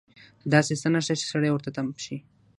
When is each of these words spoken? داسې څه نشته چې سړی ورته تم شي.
داسې 0.53 0.73
څه 0.81 0.87
نشته 0.95 1.13
چې 1.19 1.25
سړی 1.31 1.49
ورته 1.51 1.69
تم 1.75 1.87
شي. 2.03 2.17